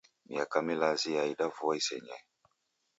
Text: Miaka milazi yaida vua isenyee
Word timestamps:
Miaka 0.29 0.57
milazi 0.67 1.07
yaida 1.15 1.45
vua 1.55 1.73
isenyee 1.79 2.21